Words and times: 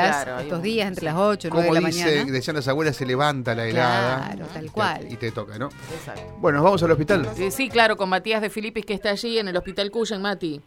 Claro, 0.00 0.38
estos 0.38 0.62
días 0.62 0.86
entre 0.86 1.00
sí. 1.00 1.06
las 1.06 1.16
8 1.16 1.48
y 1.48 1.50
9 1.50 1.66
Como 1.66 1.74
de 1.74 1.80
la 1.80 1.88
dice, 1.88 2.04
mañana. 2.06 2.30
decían 2.32 2.54
las 2.54 2.68
abuelas, 2.68 2.94
se 2.94 3.04
levanta 3.04 3.52
la 3.56 3.66
helada. 3.66 4.26
Claro, 4.32 4.46
tal 4.54 4.62
y 4.64 4.66
te- 4.68 4.72
cual. 4.72 5.12
Y 5.12 5.16
te 5.16 5.32
toca, 5.32 5.58
¿no? 5.58 5.70
Exacto. 5.92 6.22
Bueno, 6.38 6.58
nos 6.58 6.64
vamos 6.66 6.82
al 6.84 6.92
hospital. 6.92 7.26
Sí, 7.50 7.68
claro, 7.68 7.96
con 7.96 8.08
Matías 8.08 8.40
de 8.40 8.48
Filipis 8.48 8.86
que 8.86 8.94
está 8.94 9.10
allí 9.10 9.40
en 9.40 9.48
el 9.48 9.56
Hospital 9.56 9.90
Cuyen, 9.90 10.22
Mati. 10.22 10.60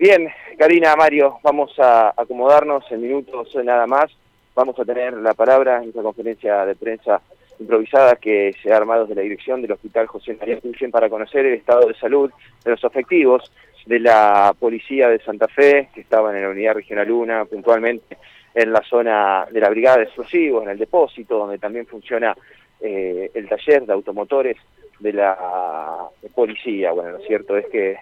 Bien, 0.00 0.26
Karina, 0.58 0.96
Mario, 0.96 1.38
vamos 1.44 1.70
a 1.78 2.12
acomodarnos 2.20 2.82
en 2.90 3.02
minutos 3.02 3.46
nada 3.62 3.86
más. 3.86 4.10
Vamos 4.56 4.76
a 4.76 4.84
tener 4.84 5.12
la 5.18 5.34
palabra 5.34 5.80
en 5.80 5.90
esta 5.90 6.02
conferencia 6.02 6.66
de 6.66 6.74
prensa 6.74 7.20
improvisada 7.60 8.16
que 8.16 8.56
se 8.60 8.72
ha 8.72 8.76
armado 8.76 9.02
desde 9.02 9.14
la 9.14 9.22
dirección 9.22 9.62
del 9.62 9.70
Hospital 9.70 10.08
José 10.08 10.34
María 10.34 10.58
Cuyen 10.58 10.90
para 10.90 11.08
conocer 11.08 11.46
el 11.46 11.54
estado 11.54 11.86
de 11.86 11.94
salud 11.94 12.28
de 12.64 12.70
los 12.72 12.82
efectivos 12.82 13.52
de 13.86 14.00
la 14.00 14.54
Policía 14.58 15.08
de 15.08 15.18
Santa 15.20 15.48
Fe, 15.48 15.88
que 15.94 16.02
estaban 16.02 16.36
en 16.36 16.42
la 16.42 16.50
Unidad 16.50 16.74
Regional 16.74 17.10
1, 17.10 17.46
puntualmente 17.46 18.16
en 18.54 18.72
la 18.72 18.82
zona 18.82 19.46
de 19.50 19.60
la 19.60 19.70
Brigada 19.70 19.98
de 19.98 20.04
Explosivos, 20.04 20.64
en 20.64 20.70
el 20.70 20.78
depósito, 20.78 21.38
donde 21.38 21.58
también 21.58 21.86
funciona 21.86 22.36
eh, 22.80 23.30
el 23.34 23.48
taller 23.48 23.86
de 23.86 23.92
automotores 23.92 24.56
de 24.98 25.12
la 25.12 26.08
policía. 26.34 26.92
Bueno, 26.92 27.12
lo 27.12 27.18
cierto 27.20 27.56
es 27.56 27.66
que 27.66 27.96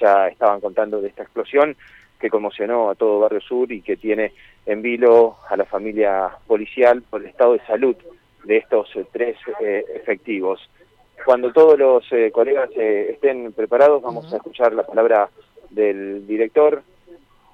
ya 0.00 0.28
estaban 0.28 0.60
contando 0.60 1.00
de 1.00 1.08
esta 1.08 1.22
explosión 1.22 1.76
que 2.18 2.30
conmocionó 2.30 2.90
a 2.90 2.94
todo 2.94 3.20
Barrio 3.20 3.40
Sur 3.40 3.72
y 3.72 3.80
que 3.80 3.96
tiene 3.96 4.32
en 4.66 4.82
vilo 4.82 5.38
a 5.48 5.56
la 5.56 5.64
familia 5.64 6.30
policial 6.46 7.02
por 7.02 7.22
el 7.22 7.28
estado 7.28 7.54
de 7.54 7.66
salud 7.66 7.96
de 8.44 8.58
estos 8.58 8.94
eh, 8.96 9.04
tres 9.10 9.36
eh, 9.60 9.84
efectivos. 9.94 10.68
Cuando 11.24 11.52
todos 11.52 11.78
los 11.78 12.04
eh, 12.12 12.30
colegas 12.32 12.70
eh, 12.76 13.10
estén 13.12 13.52
preparados, 13.52 14.02
vamos 14.02 14.32
a 14.32 14.36
escuchar 14.36 14.72
la 14.72 14.84
palabra 14.84 15.28
del 15.68 16.26
director, 16.26 16.82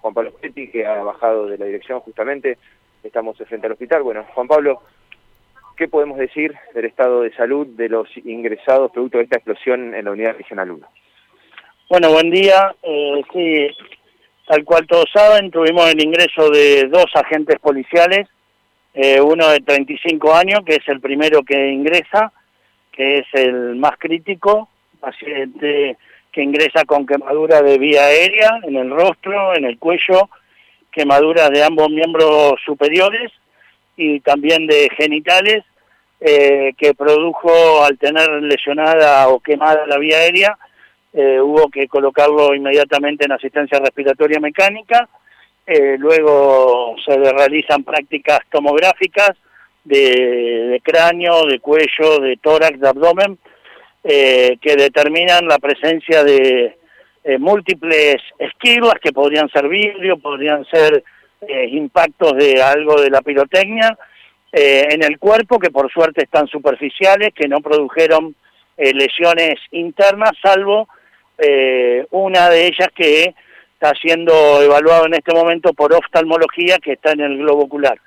Juan 0.00 0.14
Pablo 0.14 0.32
Petti, 0.32 0.68
que 0.68 0.86
ha 0.86 1.02
bajado 1.02 1.46
de 1.46 1.58
la 1.58 1.66
dirección 1.66 2.00
justamente. 2.00 2.58
Estamos 3.02 3.36
frente 3.36 3.66
al 3.66 3.72
hospital. 3.72 4.02
Bueno, 4.02 4.24
Juan 4.34 4.48
Pablo, 4.48 4.82
¿qué 5.76 5.88
podemos 5.88 6.18
decir 6.18 6.54
del 6.74 6.86
estado 6.86 7.22
de 7.22 7.34
salud 7.34 7.66
de 7.66 7.88
los 7.88 8.08
ingresados 8.16 8.90
producto 8.92 9.18
de 9.18 9.24
esta 9.24 9.36
explosión 9.36 9.94
en 9.94 10.04
la 10.04 10.12
unidad 10.12 10.36
regional 10.36 10.70
1? 10.70 10.86
Bueno, 11.88 12.10
buen 12.10 12.30
día. 12.30 12.74
Eh, 12.82 13.22
sí, 13.32 13.68
tal 14.46 14.64
cual 14.64 14.86
todos 14.86 15.06
saben, 15.12 15.50
tuvimos 15.50 15.88
el 15.90 16.02
ingreso 16.02 16.50
de 16.50 16.88
dos 16.88 17.06
agentes 17.14 17.58
policiales, 17.60 18.28
eh, 18.94 19.20
uno 19.20 19.48
de 19.48 19.60
35 19.60 20.34
años, 20.34 20.60
que 20.64 20.76
es 20.76 20.88
el 20.88 21.00
primero 21.00 21.42
que 21.42 21.68
ingresa, 21.70 22.32
que 22.96 23.18
es 23.18 23.26
el 23.34 23.76
más 23.76 23.96
crítico, 23.98 24.68
paciente 24.98 25.96
que 26.32 26.42
ingresa 26.42 26.84
con 26.84 27.06
quemadura 27.06 27.62
de 27.62 27.78
vía 27.78 28.04
aérea 28.04 28.60
en 28.62 28.76
el 28.76 28.90
rostro, 28.90 29.54
en 29.54 29.64
el 29.64 29.78
cuello, 29.78 30.28
quemaduras 30.90 31.50
de 31.50 31.62
ambos 31.62 31.90
miembros 31.90 32.54
superiores 32.64 33.30
y 33.96 34.20
también 34.20 34.66
de 34.66 34.88
genitales, 34.96 35.64
eh, 36.20 36.72
que 36.78 36.94
produjo 36.94 37.84
al 37.84 37.98
tener 37.98 38.28
lesionada 38.42 39.28
o 39.28 39.40
quemada 39.40 39.86
la 39.86 39.98
vía 39.98 40.18
aérea, 40.18 40.58
eh, 41.12 41.40
hubo 41.40 41.68
que 41.68 41.88
colocarlo 41.88 42.54
inmediatamente 42.54 43.26
en 43.26 43.32
asistencia 43.32 43.78
respiratoria 43.78 44.40
mecánica, 44.40 45.08
eh, 45.66 45.96
luego 45.98 46.94
se 47.04 47.16
realizan 47.16 47.84
prácticas 47.84 48.40
tomográficas 48.50 49.32
de, 49.86 50.80
cráneo, 50.82 51.46
de 51.46 51.60
cuello, 51.60 52.18
de 52.20 52.36
tórax, 52.36 52.78
de 52.80 52.88
abdomen, 52.88 53.38
eh, 54.04 54.58
que 54.60 54.76
determinan 54.76 55.46
la 55.46 55.58
presencia 55.58 56.22
de 56.22 56.76
eh, 57.24 57.38
múltiples 57.38 58.16
esquivas 58.38 58.94
que 59.02 59.12
podrían 59.12 59.48
ser 59.50 59.68
vidrio, 59.68 60.18
podrían 60.18 60.64
ser 60.66 61.02
eh, 61.42 61.68
impactos 61.70 62.32
de 62.34 62.62
algo 62.62 63.00
de 63.00 63.10
la 63.10 63.20
pirotecnia 63.20 63.96
eh, 64.52 64.88
en 64.90 65.04
el 65.04 65.18
cuerpo, 65.18 65.58
que 65.58 65.70
por 65.70 65.92
suerte 65.92 66.24
están 66.24 66.48
superficiales, 66.48 67.34
que 67.34 67.46
no 67.46 67.60
produjeron 67.60 68.34
eh, 68.76 68.92
lesiones 68.94 69.56
internas, 69.70 70.32
salvo 70.42 70.88
una 72.12 72.48
de 72.48 72.66
ellas 72.66 72.88
que 72.94 73.34
está 73.74 73.92
siendo 74.00 74.62
evaluado 74.62 75.04
en 75.04 75.12
este 75.12 75.34
momento 75.34 75.74
por 75.74 75.92
oftalmología, 75.92 76.78
que 76.78 76.92
está 76.92 77.12
en 77.12 77.20
el 77.20 77.36
globo 77.36 77.64
ocular. 77.64 77.98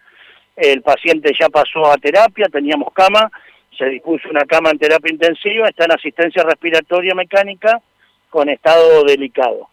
El 0.60 0.82
paciente 0.82 1.32
ya 1.40 1.48
pasó 1.48 1.90
a 1.90 1.96
terapia, 1.96 2.48
teníamos 2.52 2.92
cama, 2.94 3.32
se 3.78 3.86
dispuso 3.86 4.28
una 4.30 4.44
cama 4.44 4.72
en 4.72 4.78
terapia 4.78 5.14
intensiva, 5.14 5.70
está 5.70 5.86
en 5.86 5.94
asistencia 5.94 6.44
respiratoria 6.44 7.16
mecánica 7.16 7.82
con 8.30 8.50
estado 8.50 9.06
delicado. 9.06 9.70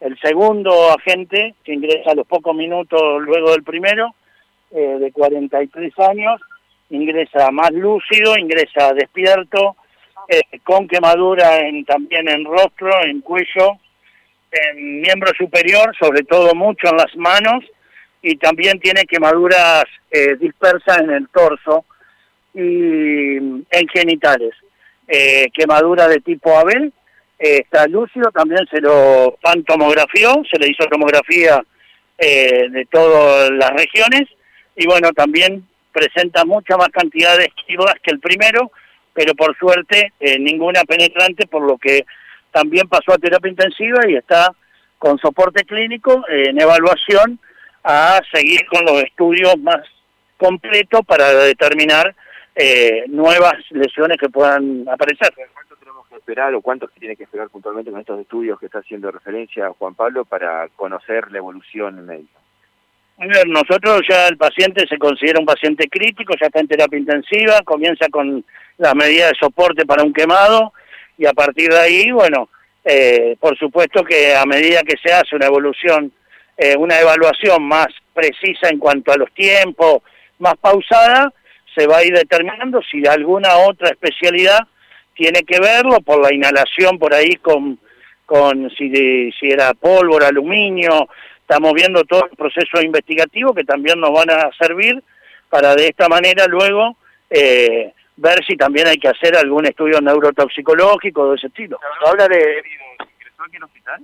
El 0.00 0.18
segundo 0.20 0.90
agente, 0.90 1.54
que 1.62 1.74
ingresa 1.74 2.12
a 2.12 2.14
los 2.14 2.26
pocos 2.26 2.56
minutos 2.56 3.00
luego 3.20 3.52
del 3.52 3.62
primero, 3.62 4.14
eh, 4.70 4.96
de 4.98 5.12
43 5.12 5.92
años, 5.98 6.40
ingresa 6.88 7.50
más 7.50 7.70
lúcido, 7.72 8.38
ingresa 8.38 8.94
despierto, 8.94 9.76
eh, 10.28 10.58
con 10.64 10.88
quemadura 10.88 11.58
en, 11.58 11.84
también 11.84 12.26
en 12.30 12.46
rostro, 12.46 12.90
en 13.04 13.20
cuello, 13.20 13.76
en 14.50 15.02
miembro 15.02 15.30
superior, 15.36 15.94
sobre 16.00 16.22
todo 16.22 16.54
mucho 16.54 16.88
en 16.88 16.96
las 16.96 17.14
manos, 17.16 17.64
y 18.22 18.36
también 18.36 18.78
tiene 18.78 19.04
quemaduras 19.04 19.84
eh, 20.10 20.36
dispersas 20.36 21.00
en 21.00 21.10
el 21.10 21.28
torso 21.28 21.84
y 22.54 23.36
en 23.36 23.88
genitales. 23.92 24.54
Eh, 25.08 25.48
quemadura 25.52 26.06
de 26.06 26.20
tipo 26.20 26.56
Abel, 26.56 26.92
eh, 27.38 27.62
está 27.64 27.86
lúcido, 27.88 28.30
también 28.30 28.64
se 28.70 28.80
lo 28.80 29.36
pantomografió, 29.42 30.42
se 30.50 30.58
le 30.58 30.68
hizo 30.68 30.86
tomografía 30.86 31.62
eh, 32.16 32.68
de 32.70 32.86
todas 32.86 33.50
las 33.50 33.70
regiones, 33.70 34.28
y 34.76 34.86
bueno, 34.86 35.12
también 35.12 35.66
presenta 35.90 36.44
mucha 36.44 36.76
más 36.76 36.88
cantidad 36.90 37.36
de 37.36 37.46
esquivas 37.46 37.94
que 38.02 38.12
el 38.12 38.20
primero, 38.20 38.70
pero 39.12 39.34
por 39.34 39.58
suerte 39.58 40.12
eh, 40.20 40.38
ninguna 40.38 40.84
penetrante, 40.84 41.46
por 41.46 41.62
lo 41.62 41.76
que 41.76 42.06
también 42.52 42.88
pasó 42.88 43.12
a 43.12 43.18
terapia 43.18 43.50
intensiva 43.50 44.08
y 44.08 44.14
está 44.14 44.52
con 44.98 45.18
soporte 45.18 45.64
clínico 45.64 46.24
en 46.28 46.60
evaluación 46.60 47.40
a 47.84 48.20
seguir 48.32 48.66
con 48.66 48.84
los 48.84 49.02
estudios 49.02 49.58
más 49.58 49.80
completos 50.36 51.00
para 51.06 51.32
determinar 51.32 52.14
eh, 52.54 53.04
nuevas 53.08 53.54
lesiones 53.70 54.18
que 54.18 54.28
puedan 54.28 54.86
aparecer. 54.88 55.32
¿Cuánto 55.52 55.76
tenemos 55.76 56.06
que 56.08 56.16
esperar 56.16 56.54
o 56.54 56.60
cuánto 56.60 56.88
se 56.88 57.00
tiene 57.00 57.16
que 57.16 57.24
esperar 57.24 57.48
puntualmente 57.48 57.90
con 57.90 58.00
estos 58.00 58.20
estudios 58.20 58.58
que 58.58 58.66
está 58.66 58.80
haciendo 58.80 59.10
referencia 59.10 59.70
Juan 59.78 59.94
Pablo 59.94 60.24
para 60.24 60.68
conocer 60.76 61.30
la 61.30 61.38
evolución 61.38 62.04
médica? 62.06 62.38
A 63.18 63.26
ver, 63.26 63.46
nosotros 63.46 64.02
ya 64.08 64.26
el 64.26 64.36
paciente 64.36 64.86
se 64.88 64.98
considera 64.98 65.38
un 65.38 65.46
paciente 65.46 65.86
crítico, 65.88 66.34
ya 66.40 66.46
está 66.46 66.60
en 66.60 66.68
terapia 66.68 66.98
intensiva, 66.98 67.60
comienza 67.62 68.08
con 68.08 68.44
las 68.78 68.94
medidas 68.94 69.30
de 69.30 69.38
soporte 69.38 69.86
para 69.86 70.02
un 70.02 70.12
quemado 70.12 70.72
y 71.16 71.26
a 71.26 71.32
partir 71.32 71.68
de 71.68 71.78
ahí, 71.78 72.10
bueno, 72.10 72.48
eh, 72.84 73.36
por 73.38 73.56
supuesto 73.56 74.02
que 74.02 74.34
a 74.34 74.44
medida 74.44 74.82
que 74.82 74.96
se 75.02 75.12
hace 75.12 75.36
una 75.36 75.46
evolución, 75.46 76.12
eh, 76.62 76.76
una 76.76 77.00
evaluación 77.00 77.62
más 77.64 77.88
precisa 78.14 78.68
en 78.68 78.78
cuanto 78.78 79.12
a 79.12 79.16
los 79.16 79.30
tiempos, 79.32 80.02
más 80.38 80.56
pausada, 80.58 81.32
se 81.74 81.86
va 81.86 81.98
a 81.98 82.04
ir 82.04 82.14
determinando 82.14 82.80
si 82.90 83.06
alguna 83.06 83.56
otra 83.68 83.88
especialidad 83.88 84.60
tiene 85.14 85.42
que 85.42 85.58
verlo 85.60 86.00
por 86.00 86.20
la 86.22 86.32
inhalación 86.34 86.98
por 86.98 87.12
ahí 87.14 87.36
con, 87.36 87.78
con 88.26 88.70
si, 88.76 88.88
de- 88.88 89.32
si 89.38 89.46
era 89.48 89.72
pólvora, 89.74 90.28
aluminio, 90.28 91.08
estamos 91.40 91.72
viendo 91.74 92.04
todo 92.04 92.28
el 92.30 92.36
proceso 92.36 92.80
investigativo 92.82 93.54
que 93.54 93.64
también 93.64 93.98
nos 94.00 94.12
van 94.12 94.30
a 94.30 94.50
servir 94.58 95.02
para 95.50 95.74
de 95.74 95.88
esta 95.88 96.08
manera 96.08 96.46
luego 96.46 96.96
eh, 97.28 97.92
ver 98.16 98.44
si 98.46 98.56
también 98.56 98.86
hay 98.88 98.96
que 98.96 99.08
hacer 99.08 99.36
algún 99.36 99.66
estudio 99.66 100.00
neurotoxicológico 100.00 101.30
de 101.30 101.36
ese 101.36 101.46
estilo. 101.48 101.78
Habla 102.06 102.28
de 102.28 102.62
ingresó 103.18 103.42
aquí 103.46 103.56
en 103.56 103.62
hospital. 103.62 104.00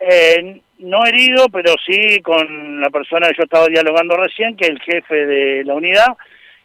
Eh, 0.00 0.60
no 0.78 1.04
herido, 1.04 1.48
pero 1.48 1.74
sí 1.84 2.20
con 2.22 2.80
la 2.80 2.90
persona 2.90 3.28
que 3.28 3.36
yo 3.38 3.44
estaba 3.44 3.66
dialogando 3.66 4.16
recién, 4.16 4.56
que 4.56 4.66
es 4.66 4.70
el 4.70 4.80
jefe 4.80 5.26
de 5.26 5.64
la 5.64 5.74
unidad, 5.74 6.16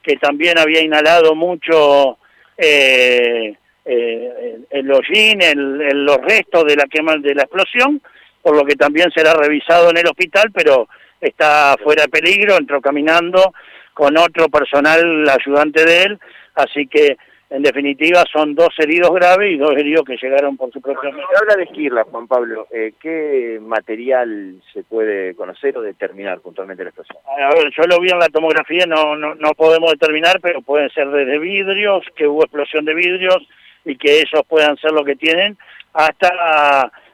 que 0.01 0.17
también 0.17 0.57
había 0.57 0.81
inhalado 0.81 1.35
mucho 1.35 2.17
eh, 2.57 3.55
eh, 3.85 4.57
el 4.69 4.91
hollín, 4.91 5.41
el, 5.41 6.05
los 6.05 6.17
restos 6.17 6.65
de 6.65 6.75
la 6.75 6.85
quema 6.85 7.15
de 7.17 7.35
la 7.35 7.43
explosión, 7.43 8.01
por 8.41 8.55
lo 8.55 8.65
que 8.65 8.75
también 8.75 9.09
será 9.11 9.33
revisado 9.33 9.89
en 9.89 9.97
el 9.97 10.07
hospital, 10.07 10.51
pero 10.53 10.87
está 11.19 11.75
fuera 11.81 12.03
de 12.03 12.09
peligro, 12.09 12.57
entró 12.57 12.81
caminando 12.81 13.53
con 13.93 14.17
otro 14.17 14.49
personal 14.49 15.27
ayudante 15.29 15.85
de 15.85 16.03
él, 16.03 16.19
así 16.55 16.87
que 16.87 17.17
en 17.53 17.61
definitiva 17.61 18.23
son 18.31 18.55
dos 18.55 18.69
heridos 18.79 19.13
graves 19.13 19.51
y 19.51 19.57
dos 19.57 19.77
heridos 19.77 20.03
que 20.05 20.17
llegaron 20.19 20.57
por 20.57 20.71
su 20.73 20.81
se 20.81 20.89
habla 20.89 21.55
de 21.55 21.63
esquirla, 21.65 22.03
Juan 22.05 22.27
Pablo, 22.27 22.65
eh, 22.71 22.93
¿qué 22.99 23.59
material 23.61 24.55
se 24.73 24.81
puede 24.81 25.35
conocer 25.35 25.77
o 25.77 25.83
determinar 25.83 26.39
puntualmente 26.39 26.83
la 26.83 26.89
explosión? 26.89 27.19
A 27.27 27.53
ver, 27.53 27.71
yo 27.77 27.83
lo 27.83 27.99
vi 27.99 28.09
en 28.09 28.17
la 28.17 28.29
tomografía, 28.29 28.87
no, 28.87 29.15
no, 29.15 29.35
no 29.35 29.51
podemos 29.51 29.91
determinar, 29.91 30.39
pero 30.41 30.63
pueden 30.63 30.89
ser 30.89 31.07
desde 31.09 31.37
vidrios, 31.37 32.03
que 32.15 32.27
hubo 32.27 32.43
explosión 32.43 32.85
de 32.85 32.95
vidrios 32.95 33.37
y 33.85 33.97
que 33.97 34.21
esos 34.21 34.41
puedan 34.47 34.75
ser 34.77 34.91
lo 34.91 35.03
que 35.03 35.15
tienen, 35.15 35.55
hasta 35.93 36.33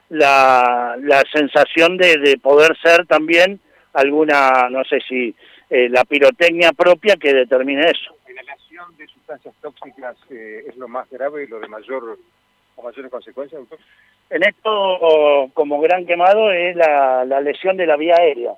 la, 0.08 0.96
la 1.02 1.22
sensación 1.34 1.98
de, 1.98 2.16
de 2.16 2.38
poder 2.38 2.74
ser 2.82 3.04
también 3.04 3.60
alguna, 3.92 4.70
no 4.70 4.84
sé 4.84 5.00
si 5.06 5.34
eh, 5.68 5.90
la 5.90 6.04
pirotecnia 6.04 6.72
propia 6.72 7.16
que 7.16 7.34
determine 7.34 7.90
eso. 7.90 8.14
De 8.70 9.06
sustancias 9.08 9.52
tóxicas 9.60 10.16
eh, 10.30 10.62
es 10.68 10.76
lo 10.76 10.86
más 10.86 11.10
grave 11.10 11.42
y 11.42 11.48
lo 11.48 11.58
de 11.58 11.66
mayor 11.66 12.16
o 12.76 12.82
mayores 12.82 13.10
consecuencias, 13.10 13.60
doctor. 13.60 13.80
En 14.30 14.44
esto, 14.44 15.50
como 15.54 15.80
gran 15.80 16.06
quemado, 16.06 16.52
es 16.52 16.76
la, 16.76 17.24
la 17.24 17.40
lesión 17.40 17.76
de 17.76 17.86
la 17.86 17.96
vía 17.96 18.14
aérea. 18.16 18.52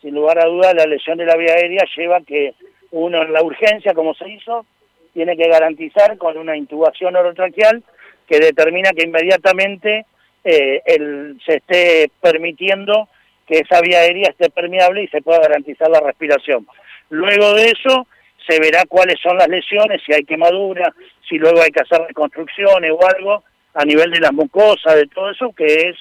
Sin 0.00 0.16
lugar 0.16 0.40
a 0.40 0.46
dudas, 0.46 0.74
la 0.74 0.86
lesión 0.86 1.16
de 1.16 1.26
la 1.26 1.36
vía 1.36 1.54
aérea 1.54 1.84
lleva 1.96 2.20
que 2.22 2.54
uno 2.90 3.22
en 3.22 3.32
la 3.32 3.42
urgencia, 3.42 3.94
como 3.94 4.14
se 4.14 4.28
hizo, 4.30 4.66
tiene 5.14 5.36
que 5.36 5.48
garantizar 5.48 6.18
con 6.18 6.36
una 6.36 6.56
intubación 6.56 7.14
orotraqueal 7.14 7.84
que 8.26 8.40
determina 8.40 8.90
que 8.90 9.06
inmediatamente 9.06 10.06
eh, 10.42 10.82
el, 10.84 11.40
se 11.46 11.58
esté 11.58 12.10
permitiendo 12.20 13.08
que 13.46 13.58
esa 13.58 13.80
vía 13.80 14.00
aérea 14.00 14.30
esté 14.30 14.50
permeable 14.50 15.04
y 15.04 15.08
se 15.08 15.22
pueda 15.22 15.38
garantizar 15.38 15.88
la 15.88 16.00
respiración. 16.00 16.66
Luego 17.10 17.54
de 17.54 17.66
eso 17.66 18.08
se 18.46 18.60
verá 18.60 18.84
cuáles 18.88 19.20
son 19.20 19.36
las 19.36 19.48
lesiones, 19.48 20.02
si 20.04 20.12
hay 20.12 20.24
quemadura, 20.24 20.92
si 21.28 21.38
luego 21.38 21.62
hay 21.62 21.70
que 21.70 21.82
hacer 21.82 22.00
reconstrucciones 22.06 22.90
o 22.92 23.06
algo 23.06 23.44
a 23.74 23.84
nivel 23.84 24.10
de 24.10 24.20
las 24.20 24.32
mucosas, 24.32 24.96
de 24.96 25.06
todo 25.06 25.30
eso, 25.30 25.52
que 25.56 25.64
es 25.64 25.96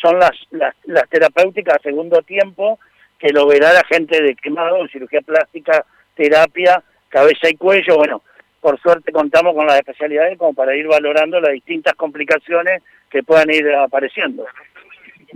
son 0.00 0.18
las, 0.18 0.32
las, 0.50 0.74
las 0.84 1.08
terapéuticas 1.08 1.76
a 1.76 1.82
segundo 1.82 2.22
tiempo 2.22 2.78
que 3.18 3.32
lo 3.32 3.46
verá 3.46 3.72
la 3.72 3.84
gente 3.84 4.22
de 4.22 4.36
quemado, 4.36 4.86
cirugía 4.88 5.20
plástica, 5.22 5.84
terapia, 6.14 6.82
cabeza 7.08 7.48
y 7.50 7.56
cuello. 7.56 7.96
Bueno, 7.96 8.22
por 8.60 8.80
suerte 8.80 9.12
contamos 9.12 9.54
con 9.54 9.66
las 9.66 9.76
especialidades 9.76 10.38
como 10.38 10.54
para 10.54 10.76
ir 10.76 10.86
valorando 10.86 11.40
las 11.40 11.52
distintas 11.52 11.94
complicaciones 11.94 12.82
que 13.10 13.22
puedan 13.22 13.50
ir 13.50 13.68
apareciendo. 13.74 14.46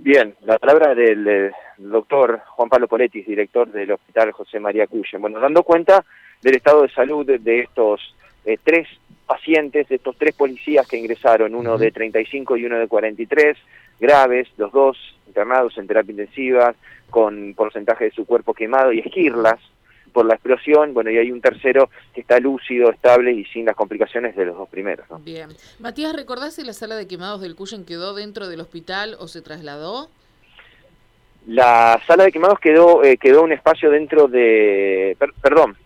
Bien, 0.04 0.34
la 0.42 0.58
palabra 0.58 0.96
del, 0.96 1.28
eh, 1.28 1.52
doctor 1.78 2.42
Juan 2.48 2.68
Pablo 2.68 2.88
Poletis, 2.88 3.24
director 3.24 3.70
del 3.70 3.92
Hospital 3.92 4.32
José 4.32 4.58
María 4.58 4.88
Cuyen. 4.88 5.22
Bueno, 5.22 5.38
dando 5.38 5.62
cuenta 5.62 6.04
del 6.42 6.56
estado 6.56 6.82
de 6.82 6.88
salud 6.88 7.24
de 7.24 7.60
estos 7.60 8.12
eh, 8.44 8.58
tres 8.64 8.88
pacientes, 9.24 9.88
de 9.88 9.94
estos 9.94 10.16
tres 10.16 10.34
policías 10.34 10.88
que 10.88 10.96
ingresaron, 10.98 11.54
uno 11.54 11.78
de 11.78 11.92
35 11.92 12.56
y 12.56 12.64
uno 12.64 12.80
de 12.80 12.88
43, 12.88 13.56
graves, 14.00 14.48
los 14.56 14.72
dos 14.72 14.98
internados 15.28 15.78
en 15.78 15.86
terapia 15.86 16.10
intensiva, 16.10 16.74
con 17.08 17.54
porcentaje 17.54 18.06
de 18.06 18.10
su 18.10 18.26
cuerpo 18.26 18.54
quemado 18.54 18.92
y 18.92 18.98
esquirlas 18.98 19.60
por 20.12 20.26
la 20.26 20.34
explosión, 20.34 20.94
bueno, 20.94 21.10
y 21.10 21.18
hay 21.18 21.30
un 21.30 21.40
tercero 21.40 21.90
que 22.14 22.20
está 22.20 22.38
lúcido, 22.38 22.90
estable 22.90 23.32
y 23.32 23.44
sin 23.46 23.64
las 23.64 23.76
complicaciones 23.76 24.36
de 24.36 24.46
los 24.46 24.56
dos 24.56 24.68
primeros. 24.68 25.08
¿no? 25.10 25.18
Bien. 25.18 25.48
Matías, 25.78 26.14
¿recordás 26.14 26.54
si 26.54 26.64
la 26.64 26.72
sala 26.72 26.96
de 26.96 27.06
quemados 27.06 27.40
del 27.40 27.56
Cuyen 27.56 27.84
quedó 27.84 28.14
dentro 28.14 28.48
del 28.48 28.60
hospital 28.60 29.16
o 29.18 29.28
se 29.28 29.42
trasladó? 29.42 30.08
La 31.46 32.00
sala 32.06 32.24
de 32.24 32.32
quemados 32.32 32.60
quedó 32.60 33.02
eh, 33.02 33.16
quedó 33.16 33.42
un 33.42 33.52
espacio 33.52 33.90
dentro 33.90 34.28
de... 34.28 35.16
perdón, 35.40 35.76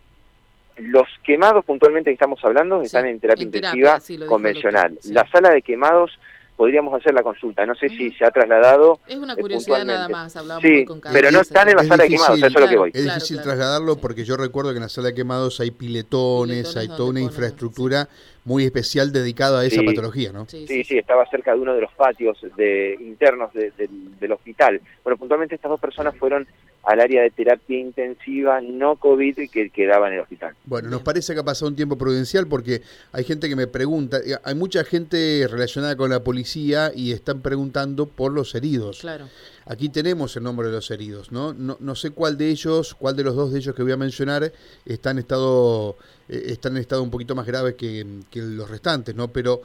los 0.77 1.07
quemados 1.23 1.65
puntualmente 1.65 2.11
que 2.11 2.13
estamos 2.13 2.43
hablando 2.43 2.81
están 2.81 3.07
en 3.07 3.19
terapia 3.19 3.43
intensiva 3.43 3.99
convencional. 4.27 4.99
La 5.05 5.27
sala 5.29 5.49
de 5.49 5.63
quemados 5.63 6.11
podríamos 6.57 6.93
hacer 6.99 7.13
la 7.13 7.23
consulta. 7.23 7.65
No 7.65 7.75
sé 7.75 7.87
si 7.87 8.11
se 8.11 8.25
ha 8.25 8.31
trasladado. 8.31 8.99
Es 9.07 9.15
una 9.15 9.35
curiosidad 9.35 9.85
nada 9.85 10.09
más, 10.09 10.35
hablamos 10.35 10.63
sí, 10.63 10.83
con 10.83 10.99
pero 11.13 11.31
no 11.31 11.41
están 11.41 11.69
en 11.69 11.77
la 11.77 11.83
sala 11.83 12.03
de 12.03 12.09
quemados, 12.09 12.37
eso 12.37 12.47
es 12.47 12.59
lo 12.59 12.67
que 12.67 12.77
voy. 12.77 12.91
Es 12.93 13.03
difícil 13.05 13.41
trasladarlo 13.41 13.95
porque 13.97 14.25
yo 14.25 14.35
recuerdo 14.35 14.71
que 14.71 14.77
en 14.77 14.83
la 14.83 14.89
sala 14.89 15.09
de 15.09 15.13
quemados 15.13 15.59
hay 15.61 15.71
piletones, 15.71 16.75
hay 16.75 16.87
toda 16.87 17.11
una 17.11 17.21
infraestructura 17.21 18.09
muy 18.43 18.63
especial 18.63 19.11
dedicada 19.11 19.59
a 19.59 19.65
esa 19.65 19.83
patología, 19.83 20.31
¿no? 20.31 20.45
Sí, 20.47 20.83
sí, 20.83 20.97
estaba 20.97 21.25
cerca 21.29 21.53
de 21.53 21.59
uno 21.59 21.75
de 21.75 21.81
los 21.81 21.93
patios 21.93 22.39
de, 22.55 22.97
internos 22.99 23.51
del 23.53 24.31
hospital. 24.31 24.81
Bueno, 25.03 25.17
puntualmente 25.17 25.55
estas 25.55 25.69
dos 25.69 25.79
personas 25.79 26.15
fueron 26.15 26.47
al 26.87 27.01
área 27.01 27.21
de 27.21 27.31
terapia 27.31 27.77
intensiva 27.77 28.61
no 28.61 28.95
COVID 28.95 29.49
que 29.51 29.69
quedaba 29.71 30.07
en 30.07 30.13
el 30.13 30.19
hospital. 30.21 30.55
Bueno, 30.63 30.89
nos 30.89 31.01
parece 31.01 31.33
que 31.33 31.41
ha 31.41 31.43
pasado 31.43 31.67
un 31.67 31.75
tiempo 31.75 31.97
prudencial 31.97 32.47
porque 32.47 32.81
hay 33.11 33.25
gente 33.25 33.49
que 33.49 33.57
me 33.57 33.67
pregunta, 33.67 34.19
eh, 34.25 34.37
hay 34.41 34.55
mucha 34.55 34.85
gente 34.85 35.45
relacionada 35.51 35.97
con 35.97 36.09
la 36.09 36.23
policía 36.23 36.93
y 36.95 37.11
están 37.11 37.41
preguntando 37.41 38.05
por 38.05 38.31
los 38.31 38.55
heridos. 38.55 39.01
Claro. 39.01 39.27
Aquí 39.65 39.89
tenemos 39.89 40.37
el 40.37 40.43
nombre 40.43 40.67
de 40.67 40.75
los 40.75 40.89
heridos, 40.89 41.33
¿no? 41.33 41.53
No, 41.53 41.75
no 41.81 41.93
sé 41.93 42.11
cuál 42.11 42.37
de 42.37 42.49
ellos, 42.49 42.95
cuál 42.95 43.17
de 43.17 43.23
los 43.25 43.35
dos 43.35 43.51
de 43.51 43.59
ellos 43.59 43.75
que 43.75 43.83
voy 43.83 43.91
a 43.91 43.97
mencionar 43.97 44.49
están 44.85 45.17
en 45.17 45.19
estado, 45.19 45.97
eh, 46.29 46.43
están 46.45 46.77
en 46.77 46.81
estado 46.81 47.03
un 47.03 47.11
poquito 47.11 47.35
más 47.35 47.45
grave 47.45 47.75
que, 47.75 48.05
los 48.33 48.69
restantes, 48.69 49.13
¿no? 49.13 49.27
Pero 49.27 49.61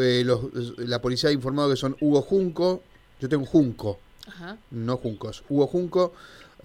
eh, 0.00 0.24
los, 0.26 0.76
la 0.78 1.00
policía 1.00 1.30
ha 1.30 1.32
informado 1.32 1.70
que 1.70 1.76
son 1.76 1.96
Hugo 2.00 2.22
Junco, 2.22 2.82
yo 3.20 3.28
tengo 3.28 3.46
Junco, 3.46 4.00
no 4.72 4.96
Juncos, 4.96 5.44
Hugo 5.48 5.68
Junco, 5.68 6.12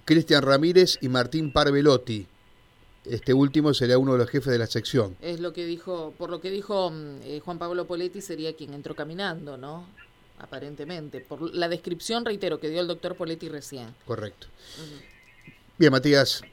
Cristian 0.05 0.43
Ramírez 0.43 0.97
y 1.01 1.09
Martín 1.09 1.51
Parvelotti. 1.51 2.27
Este 3.05 3.33
último 3.33 3.73
sería 3.73 3.97
uno 3.97 4.13
de 4.13 4.19
los 4.19 4.29
jefes 4.29 4.51
de 4.51 4.59
la 4.59 4.67
sección. 4.67 5.15
Es 5.21 5.39
lo 5.39 5.53
que 5.53 5.65
dijo, 5.65 6.13
por 6.17 6.29
lo 6.29 6.39
que 6.39 6.51
dijo 6.51 6.91
mm, 6.91 7.21
eh, 7.23 7.39
Juan 7.43 7.57
Pablo 7.57 7.85
Poletti, 7.85 8.21
sería 8.21 8.55
quien 8.55 8.73
entró 8.73 8.93
caminando, 8.93 9.57
¿no? 9.57 9.85
Aparentemente. 10.39 11.19
Por 11.21 11.53
la 11.53 11.67
descripción, 11.67 12.25
reitero, 12.25 12.59
que 12.59 12.69
dio 12.69 12.81
el 12.81 12.87
doctor 12.87 13.15
Poletti 13.15 13.49
recién. 13.49 13.87
Correcto. 14.05 14.47
Bien, 15.77 15.91
Matías. 15.91 16.43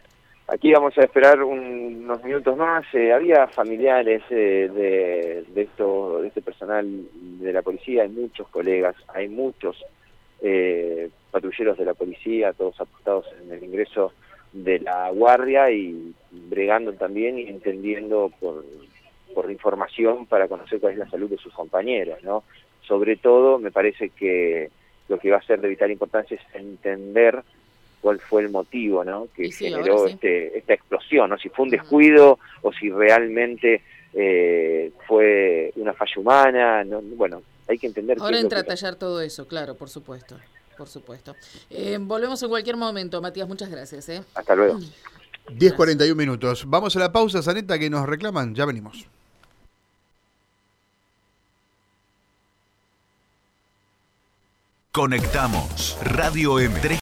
Aquí 0.47 0.73
vamos 0.73 0.97
a 0.97 1.03
esperar 1.03 1.43
unos 1.43 2.25
minutos 2.25 2.57
más. 2.57 2.85
Eh, 2.95 3.13
había 3.13 3.47
familiares 3.49 4.23
eh, 4.31 4.71
de, 4.73 5.45
de, 5.53 5.63
esto, 5.63 6.23
de 6.23 6.29
este 6.29 6.41
personal 6.41 6.87
de 7.13 7.53
la 7.53 7.61
policía, 7.61 8.05
hay 8.05 8.09
muchos 8.09 8.49
colegas, 8.49 8.97
hay 9.09 9.29
muchos 9.29 9.77
eh, 10.43 11.11
patrulleros 11.31 11.79
de 11.79 11.85
la 11.85 11.95
policía, 11.95 12.53
todos 12.53 12.81
apostados 12.81 13.27
en 13.43 13.53
el 13.53 13.63
ingreso 13.65 14.13
de 14.53 14.79
la 14.81 15.11
guardia 15.11 15.71
y 15.71 16.15
bregando 16.31 16.93
también 16.95 17.39
y 17.39 17.49
entendiendo 17.49 18.33
por, 18.41 18.65
por 19.35 19.51
información 19.51 20.27
para 20.27 20.49
conocer 20.49 20.81
cuál 20.81 20.95
es 20.95 20.99
la 20.99 21.11
salud 21.11 21.29
de 21.29 21.39
sus 21.39 21.53
compañeros, 21.53 22.23
¿no? 22.23 22.45
Sobre 22.83 23.17
todo, 23.17 23.59
me 23.59 23.71
parece 23.71 24.11
que 24.11 24.71
lo 25.09 25.19
que 25.19 25.31
va 25.31 25.39
a 25.39 25.43
ser 25.43 25.61
de 25.61 25.69
vital 25.69 25.91
importancia 25.91 26.37
es 26.37 26.55
entender 26.55 27.43
cuál 28.01 28.21
fue 28.21 28.43
el 28.43 28.51
motivo, 28.51 29.05
¿no? 29.05 29.29
Que 29.35 29.51
generó 29.51 30.07
este, 30.07 30.57
esta 30.57 30.75
explosión, 30.75 31.31
¿no? 31.31 31.39
Si 31.39 31.49
fue 31.49 31.65
un 31.65 31.71
descuido 31.71 32.39
o 32.63 32.73
si 32.73 32.91
realmente 32.91 33.83
eh, 34.15 34.93
fue 35.07 35.73
una 35.77 35.93
falla 35.93 36.15
humana, 36.17 36.85
¿no? 36.85 37.01
Bueno, 37.03 37.43
hay 37.69 37.79
que 37.79 37.87
entender... 37.87 38.19
Ahora 38.21 38.41
entra 38.41 38.61
a 38.61 38.65
tallar 38.65 38.97
todo 38.97 39.21
eso, 39.21 39.47
claro, 39.47 39.77
por 39.77 39.89
supuesto, 39.89 40.37
por 40.77 40.89
supuesto. 40.89 41.37
Eh, 41.71 41.99
volvemos 42.01 42.43
en 42.43 42.49
cualquier 42.49 42.77
momento, 42.77 43.21
Matías, 43.21 43.47
muchas 43.47 43.71
gracias. 43.71 44.09
¿eh? 44.09 44.23
Hasta 44.35 44.55
luego. 44.55 44.79
10.41 45.49 46.15
minutos. 46.15 46.65
Vamos 46.67 46.97
a 46.97 46.99
la 46.99 47.13
pausa, 47.13 47.43
Saneta, 47.43 47.79
que 47.79 47.89
nos 47.91 48.07
reclaman. 48.07 48.55
Ya 48.55 48.65
venimos. 48.65 49.07
Conectamos 54.93 55.97
Radio 56.03 56.59
M3. 56.59 56.97